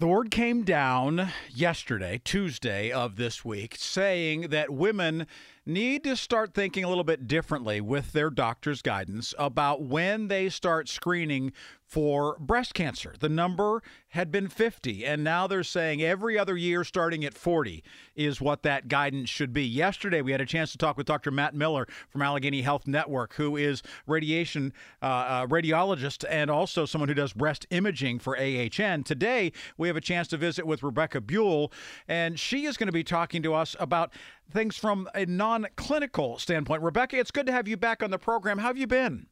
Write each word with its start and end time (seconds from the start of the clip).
The 0.00 0.08
word 0.08 0.30
came 0.30 0.62
down 0.62 1.28
yesterday, 1.50 2.22
Tuesday 2.24 2.90
of 2.90 3.16
this 3.16 3.44
week, 3.44 3.74
saying 3.76 4.48
that 4.48 4.70
women 4.70 5.26
need 5.70 6.04
to 6.04 6.16
start 6.16 6.52
thinking 6.52 6.84
a 6.84 6.88
little 6.88 7.04
bit 7.04 7.26
differently 7.26 7.80
with 7.80 8.12
their 8.12 8.30
doctor's 8.30 8.82
guidance 8.82 9.32
about 9.38 9.82
when 9.82 10.28
they 10.28 10.48
start 10.48 10.88
screening 10.88 11.52
for 11.90 12.36
breast 12.38 12.72
cancer. 12.72 13.14
The 13.18 13.28
number 13.28 13.82
had 14.10 14.30
been 14.30 14.48
50, 14.48 15.04
and 15.04 15.24
now 15.24 15.48
they're 15.48 15.64
saying 15.64 16.00
every 16.00 16.38
other 16.38 16.56
year 16.56 16.84
starting 16.84 17.24
at 17.24 17.34
40 17.34 17.82
is 18.14 18.40
what 18.40 18.62
that 18.62 18.86
guidance 18.86 19.28
should 19.28 19.52
be. 19.52 19.64
Yesterday, 19.64 20.22
we 20.22 20.30
had 20.30 20.40
a 20.40 20.46
chance 20.46 20.70
to 20.70 20.78
talk 20.78 20.96
with 20.96 21.06
Dr. 21.06 21.32
Matt 21.32 21.52
Miller 21.52 21.88
from 22.08 22.22
Allegheny 22.22 22.62
Health 22.62 22.86
Network, 22.86 23.34
who 23.34 23.56
is 23.56 23.82
radiation 24.06 24.72
uh, 25.02 25.06
uh, 25.06 25.46
radiologist 25.48 26.24
and 26.30 26.48
also 26.48 26.86
someone 26.86 27.08
who 27.08 27.14
does 27.14 27.32
breast 27.32 27.66
imaging 27.70 28.20
for 28.20 28.38
AHN. 28.38 29.02
Today, 29.02 29.50
we 29.76 29.88
have 29.88 29.96
a 29.96 30.00
chance 30.00 30.28
to 30.28 30.36
visit 30.36 30.68
with 30.68 30.84
Rebecca 30.84 31.20
Buell, 31.20 31.72
and 32.06 32.38
she 32.38 32.66
is 32.66 32.76
going 32.76 32.86
to 32.86 32.92
be 32.92 33.04
talking 33.04 33.42
to 33.42 33.52
us 33.52 33.74
about 33.80 34.12
things 34.52 34.76
from 34.76 35.08
a 35.14 35.26
non 35.26 35.59
clinical 35.76 36.38
standpoint. 36.38 36.82
Rebecca, 36.82 37.18
it's 37.18 37.30
good 37.30 37.46
to 37.46 37.52
have 37.52 37.68
you 37.68 37.76
back 37.76 38.02
on 38.02 38.10
the 38.10 38.18
program. 38.18 38.58
How 38.58 38.68
have 38.68 38.78
you 38.78 38.86
been? 38.86 39.26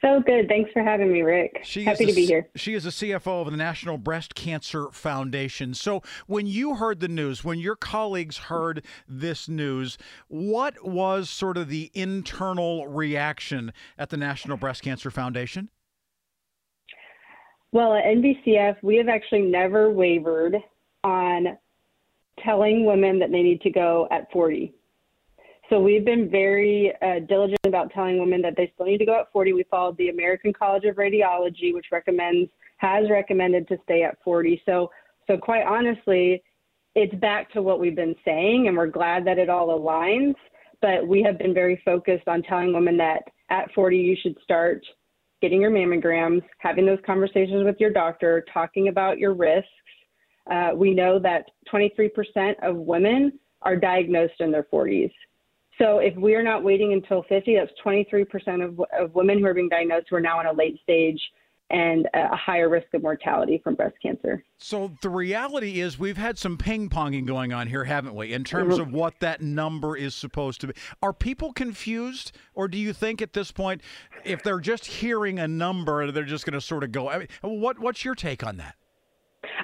So 0.00 0.20
good. 0.24 0.48
Thanks 0.48 0.70
for 0.72 0.82
having 0.82 1.12
me, 1.12 1.20
Rick. 1.20 1.60
She 1.62 1.84
Happy 1.84 2.06
to 2.06 2.14
be 2.14 2.24
here. 2.24 2.48
She 2.56 2.72
is 2.72 2.84
the 2.84 2.90
CFO 2.90 3.42
of 3.42 3.50
the 3.50 3.56
National 3.56 3.98
Breast 3.98 4.34
Cancer 4.34 4.88
Foundation. 4.92 5.74
So, 5.74 6.02
when 6.26 6.46
you 6.46 6.76
heard 6.76 7.00
the 7.00 7.08
news, 7.08 7.44
when 7.44 7.58
your 7.58 7.76
colleagues 7.76 8.38
heard 8.38 8.82
this 9.06 9.46
news, 9.46 9.98
what 10.28 10.86
was 10.86 11.28
sort 11.28 11.58
of 11.58 11.68
the 11.68 11.90
internal 11.92 12.88
reaction 12.88 13.74
at 13.98 14.08
the 14.08 14.16
National 14.16 14.56
Breast 14.56 14.82
Cancer 14.82 15.10
Foundation? 15.10 15.68
Well, 17.72 17.94
at 17.94 18.04
NBCF, 18.04 18.76
we 18.82 18.96
have 18.96 19.08
actually 19.08 19.42
never 19.42 19.90
wavered 19.90 20.56
on 21.04 21.58
telling 22.42 22.86
women 22.86 23.18
that 23.18 23.30
they 23.30 23.42
need 23.42 23.60
to 23.60 23.70
go 23.70 24.08
at 24.10 24.32
40. 24.32 24.74
So 25.70 25.78
we've 25.80 26.04
been 26.04 26.28
very 26.28 26.92
uh, 27.00 27.20
diligent 27.28 27.60
about 27.64 27.92
telling 27.92 28.18
women 28.18 28.42
that 28.42 28.56
they 28.56 28.72
still 28.74 28.86
need 28.86 28.98
to 28.98 29.06
go 29.06 29.20
at 29.20 29.30
40. 29.32 29.52
We 29.52 29.62
followed 29.70 29.96
the 29.98 30.08
American 30.08 30.52
College 30.52 30.84
of 30.84 30.96
Radiology, 30.96 31.72
which 31.72 31.86
recommends 31.92 32.50
has 32.78 33.08
recommended 33.08 33.68
to 33.68 33.78
stay 33.84 34.02
at 34.02 34.18
40. 34.24 34.60
So 34.66 34.90
so 35.28 35.36
quite 35.36 35.64
honestly, 35.64 36.42
it's 36.96 37.14
back 37.20 37.52
to 37.52 37.62
what 37.62 37.78
we've 37.78 37.94
been 37.94 38.16
saying, 38.24 38.66
and 38.66 38.76
we're 38.76 38.88
glad 38.88 39.24
that 39.26 39.38
it 39.38 39.48
all 39.48 39.68
aligns. 39.68 40.34
But 40.82 41.06
we 41.06 41.22
have 41.22 41.38
been 41.38 41.54
very 41.54 41.80
focused 41.84 42.26
on 42.26 42.42
telling 42.42 42.72
women 42.72 42.96
that 42.96 43.22
at 43.50 43.70
40 43.72 43.96
you 43.96 44.16
should 44.20 44.36
start 44.42 44.84
getting 45.40 45.60
your 45.60 45.70
mammograms, 45.70 46.42
having 46.58 46.84
those 46.84 46.98
conversations 47.06 47.64
with 47.64 47.76
your 47.78 47.90
doctor, 47.90 48.44
talking 48.52 48.88
about 48.88 49.18
your 49.18 49.34
risks. 49.34 49.68
Uh, 50.50 50.70
we 50.74 50.94
know 50.94 51.20
that 51.20 51.44
23% 51.72 52.10
of 52.62 52.74
women 52.74 53.38
are 53.62 53.76
diagnosed 53.76 54.40
in 54.40 54.50
their 54.50 54.64
40s. 54.64 55.12
So 55.80 55.98
if 55.98 56.14
we 56.16 56.34
are 56.34 56.42
not 56.42 56.62
waiting 56.62 56.92
until 56.92 57.22
50, 57.28 57.56
that's 57.56 57.72
23% 57.84 58.64
of, 58.64 58.80
of 58.98 59.14
women 59.14 59.38
who 59.38 59.46
are 59.46 59.54
being 59.54 59.68
diagnosed 59.68 60.08
who 60.10 60.16
are 60.16 60.20
now 60.20 60.40
in 60.40 60.46
a 60.46 60.52
late 60.52 60.78
stage 60.82 61.18
and 61.70 62.08
a 62.14 62.36
higher 62.36 62.68
risk 62.68 62.88
of 62.94 63.02
mortality 63.02 63.60
from 63.62 63.76
breast 63.76 63.94
cancer. 64.02 64.42
So 64.58 64.90
the 65.02 65.08
reality 65.08 65.80
is 65.80 65.98
we've 65.98 66.16
had 66.16 66.36
some 66.36 66.58
ping-ponging 66.58 67.26
going 67.26 67.52
on 67.52 67.68
here, 67.68 67.84
haven't 67.84 68.14
we, 68.14 68.32
in 68.32 68.42
terms 68.42 68.78
of 68.78 68.92
what 68.92 69.20
that 69.20 69.40
number 69.40 69.96
is 69.96 70.14
supposed 70.14 70.60
to 70.62 70.66
be. 70.66 70.74
Are 71.00 71.12
people 71.12 71.52
confused 71.52 72.32
or 72.54 72.66
do 72.66 72.76
you 72.76 72.92
think 72.92 73.22
at 73.22 73.32
this 73.32 73.52
point 73.52 73.82
if 74.24 74.42
they're 74.42 74.60
just 74.60 74.84
hearing 74.84 75.38
a 75.38 75.46
number 75.46 76.10
they're 76.10 76.24
just 76.24 76.44
going 76.44 76.54
to 76.54 76.60
sort 76.60 76.82
of 76.82 76.90
go 76.92 77.08
I 77.08 77.18
mean, 77.18 77.28
what 77.42 77.78
what's 77.78 78.04
your 78.04 78.16
take 78.16 78.44
on 78.44 78.56
that? 78.56 78.74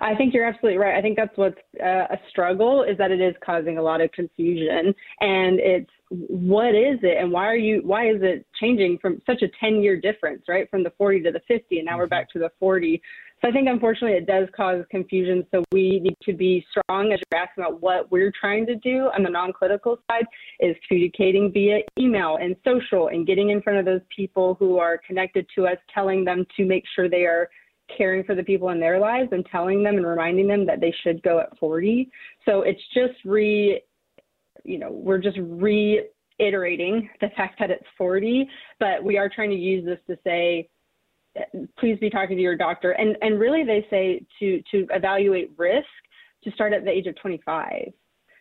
I 0.01 0.15
think 0.15 0.35
you're 0.35 0.45
absolutely 0.45 0.79
right. 0.79 0.97
I 0.97 1.03
think 1.03 1.17
that's 1.17 1.37
what's 1.37 1.59
uh, 1.83 2.07
a 2.11 2.19
struggle 2.31 2.83
is 2.83 2.99
that 2.99 3.11
it 3.11 3.21
is 3.21 3.35
causing 3.45 3.79
a 3.79 3.83
lot 3.83 4.01
of 4.01 4.11
confusion, 4.13 4.95
and 5.21 5.61
it's 5.61 5.91
what 6.09 6.75
is 6.75 6.99
it, 7.03 7.19
and 7.21 7.33
why 7.33 7.47
are 7.47 7.57
you? 7.57 7.83
Why 7.85 8.09
is 8.11 8.19
it 8.21 8.47
changing 8.61 8.99
from 9.01 9.21
such 9.27 9.43
a 9.43 9.49
10 9.61 9.83
year 9.83 10.01
difference, 10.01 10.43
right, 10.49 10.69
from 10.71 10.83
the 10.83 10.93
40 10.99 11.23
to 11.23 11.33
the 11.33 11.41
50, 11.49 11.79
and 11.79 11.87
now 11.87 11.93
mm-hmm. 11.93 12.01
we're 12.01 12.07
back 12.07 12.31
to 12.31 12.39
the 12.39 12.51
40. 12.61 13.01
So 13.43 13.49
I 13.49 13.53
think 13.53 13.69
unfortunately 13.69 14.17
it 14.17 14.27
does 14.27 14.49
cause 14.57 14.83
confusion. 14.91 15.47
So 15.51 15.63
we 15.71 16.01
need 16.01 16.17
to 16.23 16.33
be 16.33 16.65
strong 16.71 17.13
as 17.13 17.21
you're 17.31 17.43
asking 17.43 17.65
about 17.65 17.83
what 17.83 18.11
we're 18.11 18.33
trying 18.41 18.65
to 18.67 18.77
do 18.77 19.11
on 19.15 19.23
the 19.23 19.29
non-clinical 19.29 19.99
side 20.11 20.25
is 20.61 20.75
communicating 20.89 21.53
via 21.53 21.81
email 21.99 22.39
and 22.41 22.57
social 22.65 23.09
and 23.09 23.27
getting 23.27 23.51
in 23.51 23.61
front 23.61 23.79
of 23.79 23.85
those 23.85 24.01
people 24.15 24.57
who 24.59 24.79
are 24.79 24.99
connected 25.07 25.47
to 25.55 25.67
us, 25.67 25.77
telling 25.93 26.25
them 26.25 26.47
to 26.57 26.65
make 26.65 26.85
sure 26.95 27.11
they 27.11 27.25
are 27.25 27.51
caring 27.97 28.25
for 28.25 28.35
the 28.35 28.43
people 28.43 28.71
in 28.71 28.81
their 28.81 28.99
lives 28.99 29.29
and 29.33 29.45
telling 29.47 29.83
them 29.83 29.97
and 29.97 30.07
reminding 30.07 30.49
them 30.49 30.67
that 30.67 30.81
they 30.81 30.95
should 31.03 31.23
go 31.23 31.39
at 31.39 31.57
40. 31.59 32.11
So 32.45 32.63
it's 32.63 32.83
just 32.95 33.15
re, 33.25 33.81
you 34.65 34.79
know, 34.79 34.91
we're 34.91 35.19
just 35.19 35.39
reiterating 35.39 37.09
the 37.21 37.29
fact 37.37 37.59
that 37.61 37.71
it's 37.71 37.87
40, 37.97 38.49
but 38.81 39.03
we 39.03 39.19
are 39.19 39.29
trying 39.29 39.51
to 39.51 39.57
use 39.57 39.85
this 39.85 39.99
to 40.09 40.19
say, 40.25 40.69
please 41.79 41.99
be 41.99 42.11
talking 42.11 42.37
to 42.37 42.43
your 42.43 42.57
doctor. 42.57 42.93
And 42.93 43.17
and 43.21 43.39
really 43.39 43.65
they 43.65 43.87
say 43.91 44.25
to 44.39 44.63
to 44.71 44.87
evaluate 44.91 45.53
risk 45.57 45.87
to 46.45 46.51
start 46.53 46.73
at 46.73 46.85
the 46.85 46.91
age 46.91 47.07
of 47.07 47.17
25. 47.17 47.93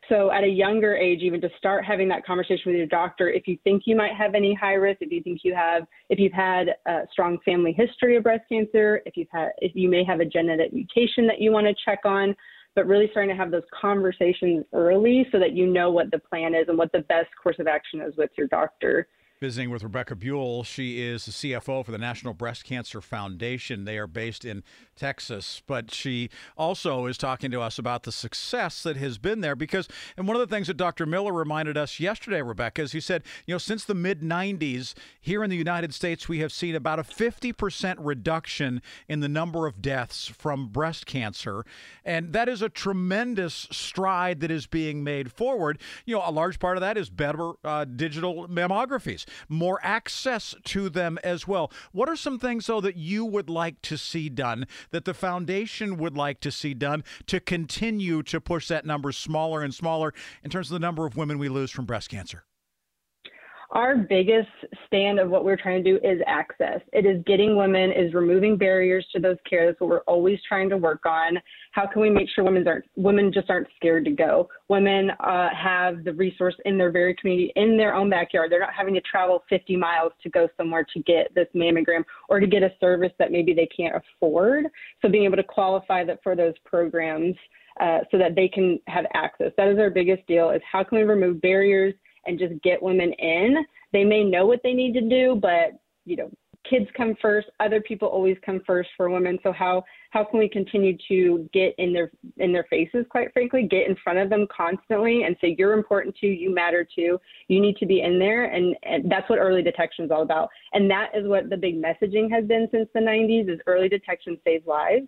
So 0.09 0.31
at 0.31 0.43
a 0.43 0.47
younger 0.47 0.95
age, 0.95 1.21
even 1.21 1.41
to 1.41 1.49
start 1.57 1.83
having 1.83 2.07
that 2.09 2.25
conversation 2.25 2.63
with 2.67 2.75
your 2.75 2.85
doctor, 2.85 3.29
if 3.29 3.47
you 3.47 3.57
think 3.63 3.83
you 3.85 3.95
might 3.95 4.13
have 4.13 4.35
any 4.35 4.53
high 4.53 4.73
risk, 4.73 5.01
if 5.01 5.11
you 5.11 5.21
think 5.23 5.41
you 5.43 5.55
have, 5.55 5.83
if 6.09 6.19
you've 6.19 6.33
had 6.33 6.67
a 6.85 7.01
strong 7.11 7.39
family 7.43 7.73
history 7.73 8.16
of 8.16 8.23
breast 8.23 8.43
cancer, 8.47 9.01
if 9.05 9.17
you've 9.17 9.29
had, 9.31 9.49
if 9.59 9.71
you 9.75 9.89
may 9.89 10.03
have 10.03 10.19
a 10.19 10.25
genetic 10.25 10.73
mutation 10.73 11.25
that 11.27 11.41
you 11.41 11.51
want 11.51 11.66
to 11.66 11.73
check 11.83 11.99
on, 12.05 12.35
but 12.75 12.85
really 12.85 13.07
starting 13.11 13.35
to 13.35 13.41
have 13.41 13.51
those 13.51 13.63
conversations 13.79 14.66
early 14.73 15.25
so 15.31 15.39
that 15.39 15.53
you 15.53 15.66
know 15.66 15.89
what 15.89 16.11
the 16.11 16.19
plan 16.19 16.53
is 16.53 16.67
and 16.67 16.77
what 16.77 16.91
the 16.91 16.99
best 16.99 17.29
course 17.41 17.55
of 17.59 17.67
action 17.67 18.01
is 18.01 18.16
with 18.17 18.29
your 18.37 18.47
doctor 18.47 19.07
visiting 19.40 19.69
with 19.69 19.84
Rebecca 19.84 20.16
Buell. 20.16 20.63
She 20.63 21.01
is 21.01 21.25
the 21.25 21.31
CFO 21.31 21.85
for 21.85 21.91
the 21.91 21.97
National 21.97 22.34
Breast 22.34 22.63
Cancer 22.63 23.01
Foundation. 23.01 23.84
They 23.84 23.97
are 23.97 24.07
based 24.07 24.46
in 24.46 24.63
Texas, 24.96 25.62
but 25.68 25.94
she 25.94 26.29
also 26.57 27.06
is 27.06 27.18
talking 27.18 27.51
to 27.51 27.59
us 27.59 27.78
about 27.78 28.03
the 28.03 28.13
success 28.13 28.81
that 28.84 28.96
has 28.96 29.18
been 29.18 29.41
there 29.41 29.56
because, 29.56 29.90
and 30.16 30.25
one 30.25 30.38
of 30.38 30.47
the 30.47 30.53
things 30.53 30.68
that 30.68 30.78
Dr. 30.78 31.06
Miller 31.06 31.34
reminded 31.34 31.78
us 31.78 32.00
yesterday, 32.00 32.41
Rebecca, 32.41 32.84
is 32.84 32.94
he 32.94 33.01
said, 33.01 33.23
you 33.46 33.53
know, 33.53 33.57
since 33.57 33.84
the 33.84 33.94
mid 33.94 34.22
90s, 34.22 34.94
here 35.19 35.44
in 35.44 35.50
the 35.50 35.57
United 35.57 35.94
States, 35.94 36.29
we 36.29 36.40
have 36.40 36.53
seen 36.53 36.73
about 36.73 37.00
a 37.00 37.03
50% 37.03 37.96
reduction 38.00 38.81
in 39.09 39.19
the 39.19 39.28
number 39.28 39.67
of 39.67 39.81
deaths 39.81 40.28
from 40.28 40.69
breast 40.69 41.06
cancer. 41.06 41.66
And 42.06 42.31
that 42.31 42.47
is 42.47 42.62
a 42.62 42.69
tremendous 42.69 43.67
stride 43.69 44.40
that 44.40 44.52
is 44.52 44.66
being 44.66 45.03
made 45.03 45.31
forward. 45.34 45.79
You 46.06 46.16
know, 46.16 46.23
a 46.25 46.31
large 46.31 46.59
part 46.59 46.78
of 46.78 46.81
that 46.81 46.97
is 46.97 47.09
better 47.09 47.53
uh, 47.66 47.84
digital 47.84 48.47
mammographies 48.47 49.24
more 49.49 49.79
access 49.83 50.55
to 50.65 50.89
them 50.89 51.17
as 51.23 51.47
well. 51.47 51.71
What 51.91 52.09
are 52.09 52.15
some 52.15 52.39
things, 52.39 52.67
though, 52.67 52.81
that 52.81 52.97
you 52.97 53.25
would 53.25 53.49
like 53.49 53.81
to 53.83 53.97
see 53.97 54.29
done, 54.29 54.67
that 54.91 55.05
the 55.05 55.13
foundation 55.13 55.97
would 55.97 56.15
like 56.15 56.39
to 56.41 56.51
see 56.51 56.73
done 56.73 57.03
to 57.27 57.39
continue 57.39 58.23
to 58.23 58.41
push 58.41 58.67
that 58.67 58.85
number 58.85 59.11
smaller 59.11 59.61
and 59.61 59.73
smaller 59.73 60.13
in 60.43 60.49
terms 60.49 60.69
of 60.69 60.73
the 60.73 60.79
number 60.79 61.05
of 61.05 61.17
women 61.17 61.37
we 61.37 61.49
lose 61.49 61.72
from 61.72 61.85
breast 61.85 62.09
cancer? 62.09 62.45
Our 63.75 63.97
biggest 63.97 64.47
stand 64.87 65.19
of 65.19 65.29
what 65.29 65.43
we're 65.43 65.57
trying 65.57 65.83
to 65.83 65.91
do 65.91 65.97
is 66.01 66.22
access. 66.25 66.79
It 66.93 67.05
is 67.05 67.22
getting 67.27 67.57
women, 67.57 67.91
is 67.91 68.13
removing 68.13 68.57
barriers 68.57 69.05
to 69.11 69.19
those 69.19 69.35
care. 69.47 69.66
That's 69.67 69.79
what 69.81 69.89
we're 69.89 69.99
always 70.01 70.39
trying 70.47 70.69
to 70.69 70.77
work 70.77 71.05
on. 71.05 71.37
How 71.73 71.85
can 71.85 72.01
we 72.01 72.09
make 72.09 72.29
sure 72.33 72.45
women 72.45 72.66
aren't 72.66 72.85
women 72.95 73.33
just 73.33 73.49
aren't 73.49 73.67
scared 73.75 74.05
to 74.05 74.11
go? 74.11 74.47
Women 74.69 75.11
uh, 75.19 75.49
have 75.53 76.05
the 76.05 76.13
resource 76.13 76.55
in 76.63 76.77
their 76.77 76.89
very 76.89 77.16
community, 77.16 77.51
in 77.57 77.75
their 77.75 77.93
own 77.93 78.09
backyard. 78.09 78.49
They're 78.49 78.61
not 78.61 78.73
having 78.73 78.93
to 78.93 79.01
travel 79.01 79.43
50 79.49 79.75
miles 79.75 80.13
to 80.23 80.29
go 80.29 80.47
somewhere 80.55 80.85
to 80.93 81.03
get 81.03 81.35
this 81.35 81.47
mammogram 81.53 82.05
or 82.29 82.39
to 82.39 82.47
get 82.47 82.63
a 82.63 82.71
service 82.79 83.11
that 83.19 83.29
maybe 83.29 83.53
they 83.53 83.67
can't 83.67 83.95
afford. 83.95 84.67
So 85.01 85.09
being 85.09 85.25
able 85.25 85.37
to 85.37 85.43
qualify 85.43 86.05
that 86.05 86.23
for 86.23 86.35
those 86.35 86.53
programs. 86.63 87.35
Uh, 87.81 87.99
so 88.09 88.17
that 88.17 88.35
they 88.35 88.47
can 88.47 88.79
have 88.87 89.03
access. 89.13 89.51
That 89.57 89.67
is 89.67 89.78
our 89.79 89.89
biggest 89.89 90.25
deal 90.28 90.51
is 90.51 90.61
how 90.71 90.81
can 90.81 90.97
we 90.97 91.03
remove 91.03 91.41
barriers 91.41 91.93
and 92.25 92.39
just 92.39 92.61
get 92.63 92.81
women 92.81 93.11
in. 93.13 93.66
They 93.93 94.03
may 94.03 94.23
know 94.23 94.45
what 94.45 94.61
they 94.63 94.73
need 94.73 94.93
to 94.93 95.01
do, 95.01 95.37
but 95.41 95.79
you 96.05 96.16
know, 96.16 96.29
kids 96.69 96.87
come 96.95 97.16
first. 97.22 97.47
Other 97.59 97.81
people 97.81 98.07
always 98.07 98.37
come 98.45 98.61
first 98.66 98.89
for 98.97 99.09
women. 99.09 99.37
So 99.43 99.51
how 99.51 99.83
how 100.11 100.23
can 100.23 100.39
we 100.39 100.49
continue 100.49 100.97
to 101.07 101.49
get 101.53 101.75
in 101.77 101.93
their 101.93 102.11
in 102.37 102.51
their 102.51 102.66
faces 102.69 103.05
quite 103.09 103.31
frankly 103.33 103.67
get 103.69 103.87
in 103.87 103.95
front 104.03 104.19
of 104.19 104.29
them 104.29 104.47
constantly 104.55 105.23
and 105.23 105.35
say 105.41 105.55
you're 105.57 105.73
important 105.73 106.16
too 106.19 106.27
you 106.27 106.53
matter 106.53 106.87
too 106.95 107.19
you 107.47 107.59
need 107.59 107.77
to 107.77 107.85
be 107.85 108.01
in 108.01 108.19
there. 108.19 108.45
And, 108.45 108.75
and 108.83 109.11
that's 109.11 109.29
what 109.29 109.39
early 109.39 109.61
detection 109.61 110.05
is 110.05 110.11
all 110.11 110.21
about. 110.21 110.49
And 110.73 110.89
that 110.89 111.11
is 111.16 111.28
what 111.28 111.49
the 111.49 111.57
big 111.57 111.81
messaging 111.81 112.29
has 112.31 112.45
been 112.45 112.67
since 112.71 112.89
the 112.93 113.01
90s 113.01 113.53
is 113.53 113.59
early 113.67 113.89
detection 113.89 114.37
saves 114.43 114.66
lives. 114.66 115.07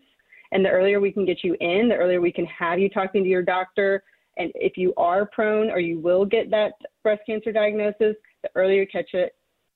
And 0.52 0.64
the 0.64 0.70
earlier 0.70 1.00
we 1.00 1.12
can 1.12 1.26
get 1.26 1.44
you 1.44 1.58
in 1.60 1.90
the 1.90 1.96
earlier 1.96 2.22
we 2.22 2.32
can 2.32 2.46
have 2.46 2.80
you 2.80 2.90
talking 2.90 3.24
to 3.24 3.30
your 3.30 3.44
doctor 3.44 4.04
and 4.38 4.52
if 4.56 4.78
you 4.78 4.94
are 4.98 5.26
prone 5.26 5.70
or 5.70 5.80
you 5.80 6.00
will 6.00 6.26
get 6.26 6.50
that 6.50 6.74
breast 7.04 7.22
cancer 7.26 7.52
diagnosis 7.52 8.16
the 8.44 8.50
earlier 8.56 8.82
you 8.82 8.88
catch 8.88 9.14
it 9.14 9.34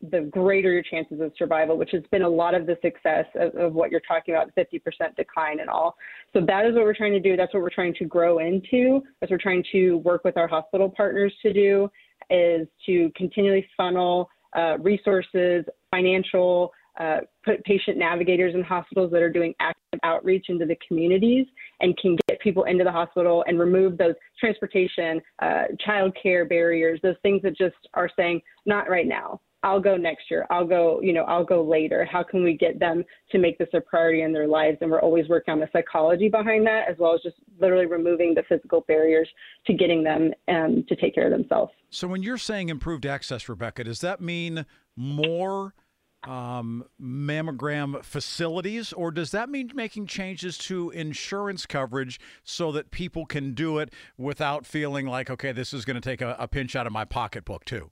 the 0.10 0.22
greater 0.32 0.72
your 0.72 0.84
chances 0.84 1.20
of 1.22 1.32
survival, 1.38 1.78
which 1.78 1.92
has 1.92 2.02
been 2.12 2.24
a 2.24 2.30
lot 2.30 2.56
of 2.56 2.66
the 2.66 2.78
success 2.82 3.26
of, 3.36 3.54
of, 3.56 3.74
what 3.74 3.92
you're 3.92 4.02
talking 4.02 4.34
about, 4.34 4.50
50% 4.56 4.82
decline 5.16 5.60
and 5.60 5.70
all. 5.70 5.96
So 6.34 6.42
that 6.48 6.66
is 6.66 6.74
what 6.74 6.84
we're 6.84 6.96
trying 6.96 7.14
to 7.14 7.20
do. 7.20 7.38
That's 7.38 7.54
what 7.54 7.62
we're 7.62 7.70
trying 7.70 7.94
to 7.96 8.06
grow 8.06 8.40
into. 8.40 9.04
As 9.22 9.30
we're 9.30 9.38
trying 9.38 9.64
to 9.72 9.98
work 9.98 10.24
with 10.24 10.38
our 10.38 10.48
hospital 10.48 10.90
partners 10.90 11.34
to 11.44 11.54
do 11.54 11.90
is 12.30 12.68
to 12.86 13.12
continually 13.16 13.68
funnel 13.78 14.30
uh, 14.56 14.78
resources, 14.80 15.66
financial, 15.92 16.72
uh, 17.00 17.20
put 17.44 17.64
patient 17.64 17.98
navigators 17.98 18.54
in 18.54 18.62
hospitals 18.62 19.12
that 19.12 19.22
are 19.22 19.32
doing 19.32 19.54
active 19.60 20.00
outreach 20.04 20.46
into 20.50 20.66
the 20.66 20.78
communities 20.88 21.46
and 21.80 21.98
can 21.98 22.18
get 22.28 22.40
people 22.40 22.64
into 22.66 22.84
the 22.84 22.92
hospital 22.92 23.44
and 23.48 23.60
remove 23.60 23.98
those 23.98 24.16
transportation, 24.40 25.22
uh, 25.42 25.64
child 25.86 26.16
care 26.22 26.46
barriers, 26.46 27.00
those 27.04 27.16
things 27.24 27.42
that 27.42 27.58
just 27.58 27.76
are 27.94 28.10
saying, 28.18 28.42
not 28.66 28.90
right 28.90 29.08
now 29.08 29.40
I'll 29.64 29.80
go 29.80 29.96
next 29.96 30.32
year. 30.32 30.48
I'll 30.50 30.66
go, 30.66 31.00
you 31.02 31.14
know, 31.14 31.24
I'll 31.24 31.44
go 31.44 31.64
later. 31.64 32.04
How 32.04 32.24
can 32.24 32.44
we 32.44 32.58
get 32.58 32.80
them 32.80 33.04
to 33.32 33.38
make 33.38 33.58
this 33.60 33.68
a 33.74 33.82
priority 33.82 34.24
in 34.24 34.34
their 34.34 34.48
lives? 34.48 34.78
And 34.82 34.90
we're 34.90 35.02
always 35.02 35.28
working 35.30 35.52
on 35.54 35.60
the 35.60 35.70
psychology 35.72 36.30
behind 36.30 36.66
that, 36.66 36.90
as 36.90 36.98
well 36.98 37.14
as 37.14 37.22
just 37.22 37.36
literally 37.60 37.86
removing 37.86 38.34
the 38.34 38.44
physical 38.50 38.82
barriers 38.88 39.30
to 39.68 39.74
getting 39.74 40.04
them 40.04 40.32
um, 40.48 40.84
to 40.90 40.96
take 40.96 41.14
care 41.14 41.32
of 41.32 41.32
themselves. 41.32 41.72
So, 41.92 42.08
when 42.08 42.24
you're 42.24 42.40
saying 42.40 42.70
improved 42.70 43.06
access, 43.06 43.48
Rebecca, 43.48 43.84
does 43.84 44.02
that 44.02 44.20
mean 44.20 44.66
more 44.96 45.76
um, 46.24 46.86
mammogram 47.02 48.04
facilities, 48.04 48.94
or 48.94 49.12
does 49.12 49.32
that 49.32 49.50
mean 49.50 49.72
making 49.74 50.08
changes 50.08 50.58
to 50.60 50.90
insurance 50.92 51.66
coverage 51.66 52.20
so 52.44 52.72
that 52.72 52.92
people 52.92 53.26
can 53.26 53.54
do 53.54 53.80
it 53.80 53.94
without 54.18 54.66
feeling 54.66 55.08
like, 55.08 55.30
okay, 55.30 55.52
this 55.52 55.74
is 55.74 55.86
going 55.86 55.96
to 55.96 56.02
take 56.02 56.22
a, 56.22 56.36
a 56.38 56.48
pinch 56.48 56.76
out 56.76 56.86
of 56.86 56.94
my 56.94 57.06
pocketbook, 57.06 57.66
too? 57.66 57.92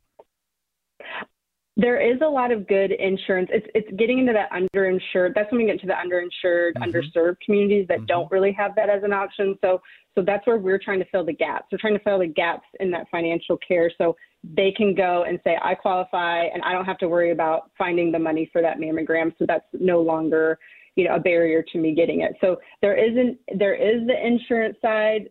There 1.81 1.97
is 1.97 2.19
a 2.21 2.27
lot 2.27 2.51
of 2.51 2.67
good 2.67 2.91
insurance. 2.91 3.49
It's 3.53 3.65
it's 3.73 3.87
getting 3.97 4.19
into 4.19 4.33
that 4.33 4.49
underinsured. 4.51 5.33
That's 5.33 5.49
when 5.49 5.61
we 5.61 5.65
get 5.65 5.79
to 5.79 5.87
the 5.87 5.93
underinsured, 5.93 6.73
mm-hmm. 6.73 6.83
underserved 6.83 7.37
communities 7.45 7.87
that 7.87 7.99
mm-hmm. 7.99 8.05
don't 8.05 8.31
really 8.31 8.51
have 8.51 8.75
that 8.75 8.89
as 8.89 9.01
an 9.03 9.13
option. 9.13 9.57
So 9.61 9.79
so 10.13 10.21
that's 10.21 10.45
where 10.45 10.57
we're 10.57 10.79
trying 10.79 10.99
to 10.99 11.05
fill 11.05 11.23
the 11.25 11.31
gaps. 11.31 11.67
We're 11.71 11.77
trying 11.77 11.97
to 11.97 12.03
fill 12.03 12.19
the 12.19 12.27
gaps 12.27 12.65
in 12.81 12.91
that 12.91 13.07
financial 13.09 13.57
care 13.65 13.89
so 13.97 14.13
they 14.43 14.71
can 14.71 14.95
go 14.95 15.23
and 15.27 15.39
say 15.43 15.57
I 15.61 15.75
qualify 15.75 16.43
and 16.45 16.63
I 16.63 16.71
don't 16.71 16.85
have 16.85 16.97
to 16.99 17.09
worry 17.09 17.31
about 17.31 17.71
finding 17.77 18.11
the 18.11 18.19
money 18.19 18.49
for 18.51 18.61
that 18.61 18.77
mammogram. 18.79 19.33
So 19.37 19.45
that's 19.47 19.65
no 19.73 20.01
longer 20.01 20.57
you 20.95 21.07
know 21.07 21.15
a 21.15 21.19
barrier 21.19 21.63
to 21.71 21.77
me 21.77 21.93
getting 21.93 22.21
it. 22.21 22.33
So 22.41 22.57
there 22.81 22.95
isn't 22.95 23.37
there 23.57 23.75
is 23.75 24.05
the 24.07 24.25
insurance 24.25 24.77
side 24.81 25.29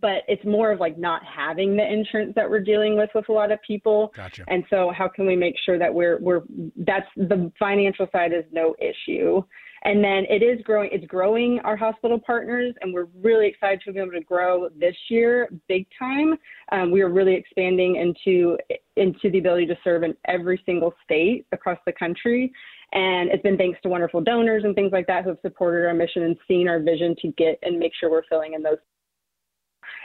but 0.00 0.22
it's 0.26 0.44
more 0.44 0.72
of 0.72 0.80
like 0.80 0.96
not 0.98 1.22
having 1.24 1.76
the 1.76 1.86
insurance 1.86 2.32
that 2.34 2.48
we're 2.48 2.60
dealing 2.60 2.96
with 2.96 3.10
with 3.14 3.28
a 3.28 3.32
lot 3.32 3.52
of 3.52 3.58
people. 3.66 4.12
Gotcha. 4.16 4.44
And 4.48 4.64
so 4.70 4.90
how 4.96 5.08
can 5.08 5.26
we 5.26 5.36
make 5.36 5.54
sure 5.64 5.78
that 5.78 5.92
we're 5.92 6.18
we're 6.20 6.42
that's 6.76 7.06
the 7.16 7.52
financial 7.58 8.06
side 8.10 8.32
is 8.32 8.44
no 8.52 8.74
issue. 8.78 9.42
And 9.84 10.02
then 10.02 10.24
it 10.30 10.42
is 10.42 10.62
growing 10.62 10.90
it's 10.92 11.06
growing 11.06 11.58
our 11.64 11.76
hospital 11.76 12.18
partners 12.18 12.74
and 12.80 12.94
we're 12.94 13.08
really 13.20 13.48
excited 13.48 13.80
to 13.84 13.92
be 13.92 13.98
able 13.98 14.12
to 14.12 14.20
grow 14.20 14.68
this 14.78 14.96
year 15.08 15.48
big 15.68 15.86
time. 15.98 16.36
Um, 16.70 16.90
we 16.90 17.00
are 17.02 17.08
really 17.08 17.34
expanding 17.34 17.96
into 17.96 18.56
into 18.96 19.30
the 19.30 19.38
ability 19.38 19.66
to 19.66 19.78
serve 19.82 20.04
in 20.04 20.14
every 20.26 20.62
single 20.64 20.94
state 21.02 21.46
across 21.52 21.78
the 21.84 21.92
country. 21.92 22.52
And 22.92 23.30
it's 23.30 23.42
been 23.42 23.56
thanks 23.56 23.80
to 23.82 23.88
wonderful 23.88 24.20
donors 24.20 24.64
and 24.64 24.74
things 24.74 24.92
like 24.92 25.06
that 25.06 25.24
who 25.24 25.30
have 25.30 25.38
supported 25.42 25.86
our 25.86 25.94
mission 25.94 26.24
and 26.24 26.36
seen 26.46 26.68
our 26.68 26.78
vision 26.78 27.16
to 27.22 27.28
get 27.32 27.58
and 27.62 27.78
make 27.78 27.92
sure 27.98 28.10
we're 28.10 28.22
filling 28.28 28.54
in 28.54 28.62
those 28.62 28.78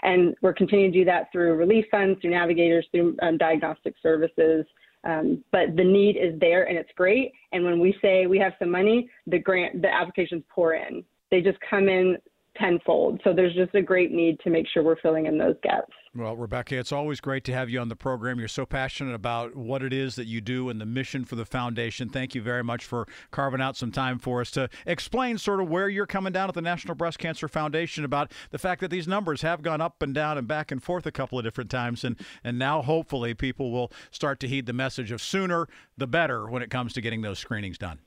and 0.03 0.35
we're 0.41 0.53
continuing 0.53 0.91
to 0.91 0.99
do 0.99 1.05
that 1.05 1.31
through 1.31 1.55
relief 1.55 1.85
funds, 1.89 2.19
through 2.21 2.31
navigators, 2.31 2.87
through 2.91 3.15
um, 3.21 3.37
diagnostic 3.37 3.95
services. 4.01 4.65
Um, 5.07 5.43
but 5.53 5.75
the 5.77 5.83
need 5.83 6.17
is 6.17 6.37
there 6.39 6.65
and 6.67 6.77
it's 6.77 6.91
great. 6.95 7.31
And 7.53 7.63
when 7.63 7.79
we 7.79 7.97
say 8.01 8.27
we 8.27 8.37
have 8.39 8.53
some 8.59 8.69
money, 8.69 9.09
the 9.25 9.39
grant, 9.39 9.81
the 9.81 9.91
applications 9.91 10.43
pour 10.49 10.73
in. 10.73 11.03
They 11.31 11.41
just 11.41 11.57
come 11.67 11.87
in 11.87 12.17
tenfold. 12.59 13.21
So 13.23 13.33
there's 13.33 13.53
just 13.53 13.73
a 13.75 13.81
great 13.81 14.11
need 14.11 14.39
to 14.41 14.49
make 14.49 14.67
sure 14.67 14.83
we're 14.83 14.99
filling 14.99 15.25
in 15.25 15.37
those 15.37 15.55
gaps. 15.63 15.93
Well, 16.15 16.35
Rebecca, 16.35 16.75
it's 16.77 16.91
always 16.91 17.21
great 17.21 17.43
to 17.43 17.53
have 17.53 17.69
you 17.69 17.79
on 17.79 17.89
the 17.89 17.95
program. 17.95 18.39
You're 18.39 18.47
so 18.47 18.65
passionate 18.65 19.13
about 19.13 19.55
what 19.55 19.83
it 19.83 19.93
is 19.93 20.15
that 20.15 20.25
you 20.25 20.41
do 20.41 20.69
and 20.69 20.81
the 20.81 20.85
mission 20.85 21.25
for 21.25 21.35
the 21.35 21.45
foundation. 21.45 22.09
Thank 22.09 22.33
you 22.33 22.41
very 22.41 22.63
much 22.63 22.85
for 22.85 23.07
carving 23.29 23.61
out 23.61 23.77
some 23.77 23.91
time 23.91 24.17
for 24.17 24.41
us 24.41 24.49
to 24.51 24.67
explain 24.87 25.37
sort 25.37 25.61
of 25.61 25.69
where 25.69 25.89
you're 25.89 26.07
coming 26.07 26.33
down 26.33 26.49
at 26.49 26.55
the 26.55 26.61
National 26.61 26.95
Breast 26.95 27.19
Cancer 27.19 27.47
Foundation 27.47 28.03
about 28.03 28.31
the 28.49 28.57
fact 28.57 28.81
that 28.81 28.89
these 28.89 29.07
numbers 29.07 29.43
have 29.43 29.61
gone 29.61 29.81
up 29.81 30.01
and 30.01 30.15
down 30.15 30.37
and 30.37 30.47
back 30.47 30.71
and 30.71 30.81
forth 30.81 31.05
a 31.05 31.11
couple 31.11 31.37
of 31.37 31.45
different 31.45 31.69
times. 31.69 32.03
And, 32.03 32.19
and 32.43 32.57
now 32.57 32.81
hopefully 32.81 33.35
people 33.35 33.71
will 33.71 33.91
start 34.09 34.39
to 34.39 34.47
heed 34.47 34.65
the 34.65 34.73
message 34.73 35.11
of 35.11 35.21
sooner 35.21 35.67
the 35.97 36.07
better 36.07 36.49
when 36.49 36.63
it 36.63 36.71
comes 36.71 36.93
to 36.93 37.01
getting 37.01 37.21
those 37.21 37.37
screenings 37.37 37.77
done. 37.77 37.99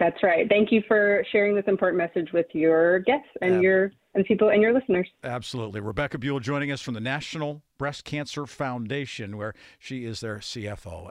That's 0.00 0.22
right. 0.22 0.48
Thank 0.48 0.72
you 0.72 0.82
for 0.88 1.22
sharing 1.30 1.54
this 1.54 1.66
important 1.68 1.98
message 1.98 2.32
with 2.32 2.46
your 2.52 3.00
guests 3.00 3.28
and 3.42 3.62
your 3.62 3.92
and 4.14 4.24
people 4.24 4.48
and 4.48 4.60
your 4.60 4.72
listeners. 4.72 5.06
Absolutely. 5.22 5.80
Rebecca 5.80 6.18
Buell 6.18 6.40
joining 6.40 6.72
us 6.72 6.80
from 6.80 6.94
the 6.94 7.00
National 7.00 7.62
Breast 7.78 8.04
Cancer 8.04 8.46
Foundation, 8.46 9.36
where 9.36 9.54
she 9.78 10.06
is 10.06 10.20
their 10.20 10.38
CFO. 10.38 11.10